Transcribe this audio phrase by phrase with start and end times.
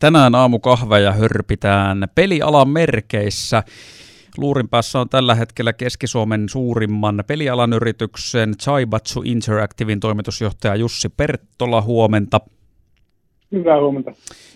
[0.00, 3.62] Tänään aamukahveja hörpitään pelialan merkeissä.
[4.36, 11.82] Luurin päässä on tällä hetkellä Keski-Suomen suurimman pelialan yrityksen Chaibatsu Interactivin toimitusjohtaja Jussi Perttola.
[11.82, 12.40] Huomenta.
[13.52, 14.12] Hyvää huomenta.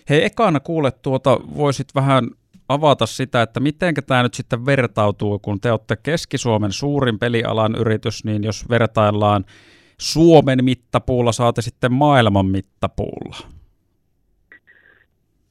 [0.09, 2.29] Hei, ekana kuule tuota, voisit vähän
[2.69, 8.25] avata sitä, että miten tämä nyt sitten vertautuu, kun te olette Keski-Suomen suurin pelialan yritys,
[8.25, 9.45] niin jos vertaillaan
[9.97, 13.54] Suomen mittapuulla, saatte sitten maailman mittapuulla.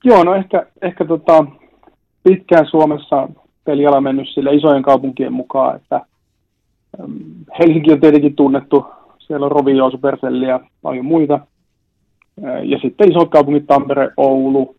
[0.05, 1.45] Joo, no ehkä, ehkä tota,
[2.23, 3.29] pitkään Suomessa
[3.65, 6.01] peliala mennyt sille isojen kaupunkien mukaan, että
[7.59, 8.87] Helsinki on tietenkin tunnettu,
[9.19, 11.41] siellä on Rovio, Supercelli ja paljon muita.
[12.63, 14.77] Ja sitten isot kaupungit, Tampere, Oulu,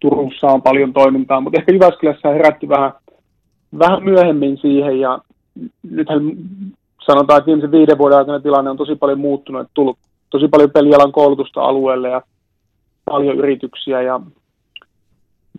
[0.00, 2.92] Turussa on paljon toimintaa, mutta ehkä Jyväskylässä herätti vähän,
[3.78, 5.18] vähän myöhemmin siihen ja
[5.90, 6.20] nythän
[7.06, 9.98] sanotaan, että viimeisen viiden vuoden aikana tilanne on tosi paljon muuttunut, että tullut
[10.30, 12.22] tosi paljon pelialan koulutusta alueelle ja
[13.04, 14.20] paljon yrityksiä ja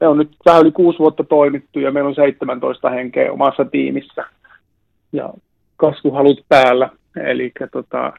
[0.02, 4.26] me on nyt vähän yli kuusi vuotta toimittu ja meillä on 17 henkeä omassa tiimissä
[5.12, 5.34] ja
[5.78, 6.90] kasvuhalut päällä.
[7.26, 8.14] Eli tota,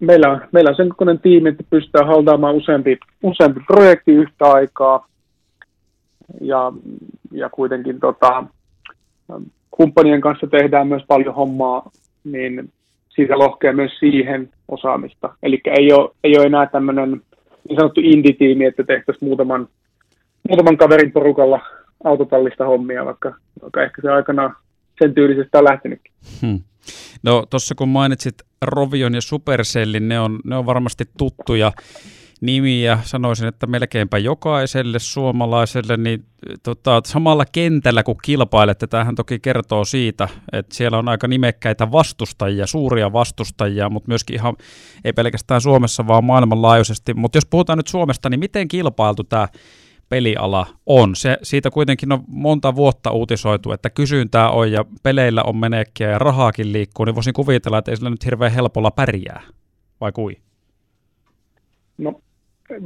[0.00, 5.08] meillä, on, meillä on sen kokoinen tiimi, että pystytään haltaamaan useampi, useampi projekti yhtä aikaa
[6.40, 6.72] ja,
[7.32, 8.44] ja kuitenkin tota,
[9.70, 11.90] kumppanien kanssa tehdään myös paljon hommaa,
[12.24, 12.72] niin
[13.08, 15.34] siitä lohkee myös siihen osaamista.
[15.42, 17.22] Eli ei ole, ei ole enää tämmöinen
[17.68, 19.68] niin sanottu indie-tiimi, että tehtäisiin muutaman,
[20.48, 21.60] muutaman kaverin porukalla
[22.04, 24.54] autotallista hommia, vaikka, vaikka ehkä se aikana
[24.98, 26.12] sen tyylisestä on lähtenytkin.
[26.42, 26.60] Hmm.
[27.22, 31.72] No tuossa kun mainitsit Rovion ja Supercellin, ne on, ne on varmasti tuttuja
[32.40, 36.24] nimiä, sanoisin, että melkeinpä jokaiselle suomalaiselle, niin
[36.62, 42.66] tota, samalla kentällä kun kilpailette, tämähän toki kertoo siitä, että siellä on aika nimekkäitä vastustajia,
[42.66, 44.56] suuria vastustajia, mutta myöskin ihan,
[45.04, 47.14] ei pelkästään Suomessa, vaan maailmanlaajuisesti.
[47.14, 49.48] Mutta jos puhutaan nyt Suomesta, niin miten kilpailtu tämä
[50.08, 51.16] peliala on?
[51.16, 56.18] Se, siitä kuitenkin on monta vuotta uutisoitu, että kysyntää on ja peleillä on menekkiä ja
[56.18, 59.42] rahaakin liikkuu, niin voisin kuvitella, että ei sillä nyt hirveän helpolla pärjää,
[60.00, 60.36] vai kui?
[61.98, 62.20] No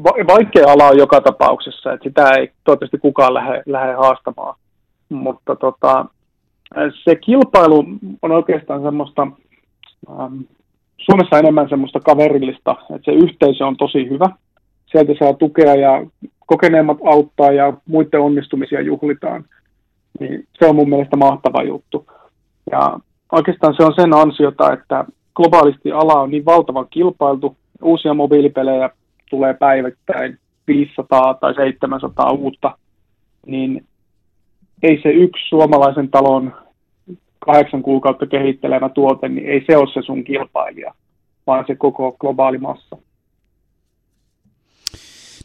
[0.05, 4.57] vaikea ala on joka tapauksessa, että sitä ei toivottavasti kukaan lähde, lähde haastamaan.
[5.09, 6.07] Mutta tota,
[7.05, 7.85] se kilpailu
[8.23, 9.23] on oikeastaan semmoista,
[10.11, 10.41] ähm,
[10.99, 14.27] Suomessa enemmän semmoista kaverillista, että se yhteisö on tosi hyvä.
[14.87, 16.07] Sieltä saa tukea ja
[16.47, 19.45] kokeneemmat auttaa ja muiden onnistumisia juhlitaan.
[20.21, 22.07] Niin se on mun mielestä mahtava juttu.
[22.71, 22.99] Ja
[23.33, 28.91] oikeastaan se on sen ansiota, että globaalisti ala on niin valtavan kilpailtu, uusia mobiilipelejä
[29.31, 32.79] tulee päivittäin 500 tai 700 uutta,
[33.47, 33.87] niin
[34.83, 36.53] ei se yksi suomalaisen talon
[37.39, 40.95] kahdeksan kuukautta kehittelemä tuote, niin ei se ole se sun kilpailija,
[41.47, 42.97] vaan se koko globaali massa.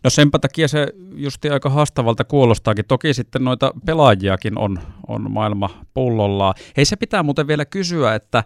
[0.04, 2.86] No senpä takia se justi aika haastavalta kuulostaakin.
[2.88, 6.54] Toki sitten noita pelaajiakin on, on maailma pullollaan.
[6.78, 8.44] Hei se pitää muuten vielä kysyä, että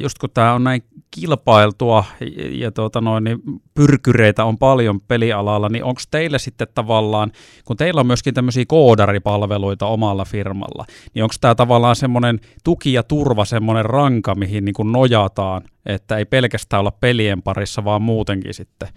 [0.00, 2.04] just kun tämä on näin kilpailtua
[2.50, 3.38] ja, tuota noin, niin
[3.74, 7.32] pyrkyreitä on paljon pelialalla, niin onko teillä sitten tavallaan,
[7.64, 10.84] kun teillä on myöskin tämmöisiä koodaripalveluita omalla firmalla,
[11.14, 16.16] niin onko tämä tavallaan semmoinen tuki ja turva, semmoinen ranka, mihin niin kuin nojataan, että
[16.16, 18.88] ei pelkästään olla pelien parissa, vaan muutenkin sitten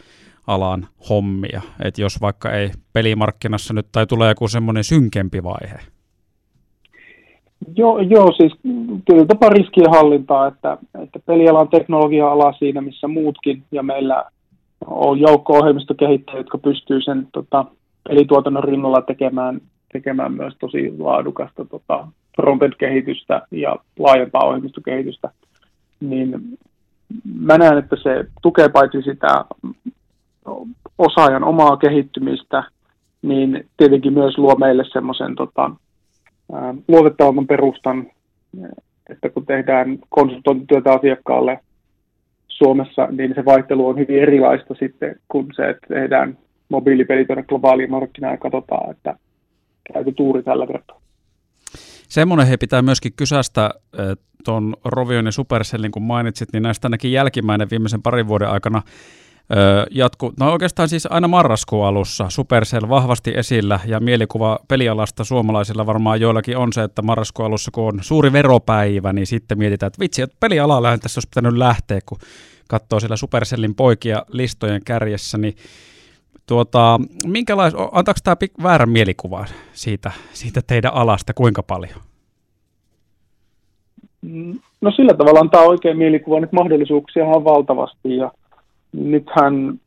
[0.47, 5.79] alan hommia, että jos vaikka ei pelimarkkinassa nyt tai tulee joku semmoinen synkempi vaihe?
[7.75, 8.53] Joo, joo siis
[9.05, 14.23] kyllä tapa riskien hallintaa, että, että pelialan teknologia-ala siinä, missä muutkin, ja meillä
[14.87, 17.65] on joukko ohjelmistokehittäjiä, jotka pystyy sen tota,
[18.09, 19.61] pelituotannon rinnalla tekemään,
[19.93, 25.29] tekemään myös tosi laadukasta tota, frontend-kehitystä ja laajempaa ohjelmistokehitystä,
[25.99, 26.57] niin
[27.39, 29.45] mä näen, että se tukee paitsi sitä
[30.97, 32.63] osaajan omaa kehittymistä,
[33.21, 35.71] niin tietenkin myös luo meille semmoisen tota,
[36.87, 38.11] luotettavamman perustan,
[39.09, 41.59] että kun tehdään konsultointityötä asiakkaalle
[42.47, 46.37] Suomessa, niin se vaihtelu on hyvin erilaista sitten kuin se, että tehdään
[46.69, 49.15] mobiilipelit tuonne globaaliin markkinaan ja katsotaan, että
[49.93, 51.01] käykö tuuri tällä kertaa.
[52.07, 53.69] Semmoinen he pitää myöskin kysästä
[54.45, 58.81] tuon Rovion ja Supercellin, kun mainitsit, niin näistä ainakin jälkimmäinen viimeisen parin vuoden aikana
[59.91, 66.21] jatku, no oikeastaan siis aina marraskuun alussa Supercell vahvasti esillä ja mielikuva pelialasta suomalaisilla varmaan
[66.21, 70.21] joillakin on se, että marraskuun alussa kun on suuri veropäivä, niin sitten mietitään, että vitsi,
[70.21, 72.17] että pelialallahan tässä olisi pitänyt lähteä, kun
[72.69, 75.55] katsoo siellä Supercellin poikia listojen kärjessä, niin
[76.45, 81.99] tuota, minkälais, antaako tämä väärän mielikuva siitä, siitä teidän alasta, kuinka paljon?
[84.81, 88.31] No sillä tavalla antaa oikein mielikuva, että mahdollisuuksia on valtavasti ja
[88.93, 89.79] nythän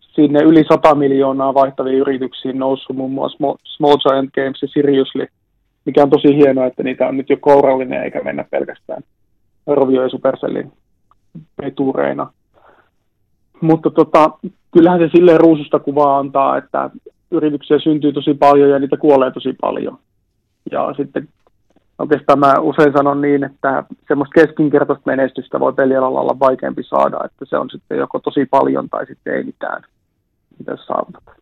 [0.00, 5.26] sinne yli 100 miljoonaa vaihtaviin yrityksiin noussut muun muassa Small Giant Games ja Seriously,
[5.84, 9.02] mikä on tosi hienoa, että niitä on nyt jo kourallinen eikä mennä pelkästään
[9.66, 10.72] Rovio ja Supercellin
[11.62, 12.32] vetureina.
[13.60, 14.30] Mutta tota,
[14.70, 16.90] kyllähän se silleen ruususta kuvaa antaa, että
[17.30, 19.98] yrityksiä syntyy tosi paljon ja niitä kuolee tosi paljon.
[20.70, 21.28] Ja sitten
[21.98, 27.44] oikeastaan mä usein sanon niin, että semmoista keskinkertaista menestystä voi pelialalla olla vaikeampi saada, että
[27.44, 29.82] se on sitten joko tosi paljon tai sitten ei mitään,
[30.58, 31.38] mitä saavutat.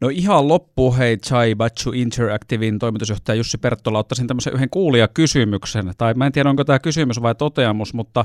[0.00, 6.14] No ihan loppu, hei Chai Bachu Interactivin toimitusjohtaja Jussi Perttola, ottaisin tämmöisen yhden kuulijakysymyksen, tai
[6.14, 8.24] mä en tiedä onko tämä kysymys vai toteamus, mutta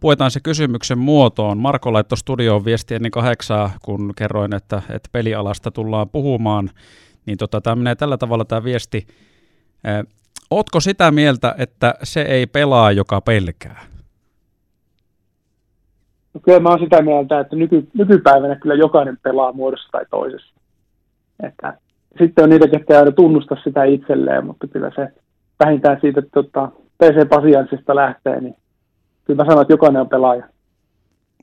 [0.00, 1.58] puetaan se kysymyksen muotoon.
[1.58, 6.70] Marko laittoi studioon viesti ennen kahdeksaa, kun kerroin, että, että pelialasta tullaan puhumaan,
[7.26, 9.06] niin tota, tämä menee tällä tavalla tämä viesti.
[10.50, 13.80] Ootko sitä mieltä, että se ei pelaa, joka pelkää?
[16.34, 20.54] No kyllä mä oon sitä mieltä, että nyky, nykypäivänä kyllä jokainen pelaa muodossa tai toisessa.
[21.42, 21.78] Että
[22.18, 25.08] sitten on niitä, jotka ei tunnusta sitä itselleen, mutta kyllä se
[25.64, 26.68] vähintään siitä tota,
[27.02, 28.54] PC-pasianssista lähtee, niin
[29.24, 30.48] kyllä mä sanon, että jokainen on pelaaja.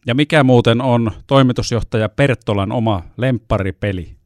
[0.06, 4.21] Ja mikä muuten on toimitusjohtaja Perttolan oma lempparipeli?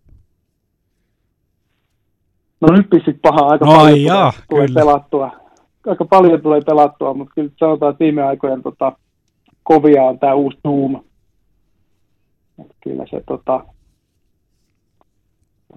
[2.62, 5.32] No nyt pistit pahaa, aika no, paljon jaa, tulee, tulee pelattua.
[5.88, 8.92] Aika paljon tulee pelattua, mutta kyllä sanotaan, että viime aikojen tota,
[9.64, 10.96] kovia on tämä uusi Doom.
[12.60, 13.66] Että kyllä se tota,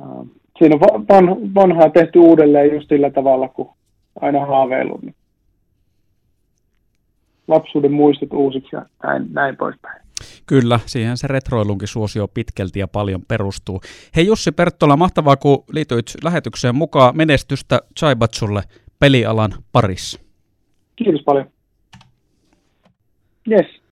[0.01, 0.27] äh,
[0.59, 3.71] siinä on van, vanhaa tehty uudelleen just sillä tavalla, kun
[4.21, 5.03] aina haaveillut.
[5.03, 5.15] Niin
[7.49, 10.08] lapsuuden muistot uusiksi ja näin, näin poispäin.
[10.47, 13.81] Kyllä, siihen se retroilunkin suosio pitkälti ja paljon perustuu.
[14.17, 17.17] Hei Jussi Perttola, mahtavaa kun liityit lähetykseen mukaan.
[17.17, 18.63] Menestystä Chaibatsulle
[18.99, 20.21] pelialan parissa.
[20.97, 21.51] Kiitos paljon.
[23.51, 23.81] Yes.